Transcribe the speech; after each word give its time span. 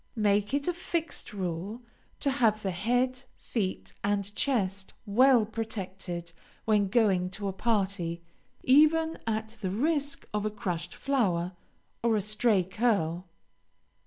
Make 0.15 0.51
it 0.55 0.67
a 0.67 0.73
fixed 0.73 1.31
rule 1.31 1.83
to 2.21 2.31
have 2.31 2.63
the 2.63 2.71
head, 2.71 3.21
feet, 3.37 3.93
and 4.03 4.33
chest 4.33 4.93
well 5.05 5.45
protected 5.45 6.31
when 6.65 6.87
going 6.87 7.29
to 7.37 7.47
a 7.47 7.53
party, 7.53 8.23
even 8.63 9.19
at 9.27 9.49
the 9.61 9.69
risk 9.69 10.27
of 10.33 10.43
a 10.43 10.49
crushed 10.49 10.95
flower 10.95 11.51
or 12.01 12.15
a 12.15 12.21
stray 12.21 12.63
curl. 12.63 13.27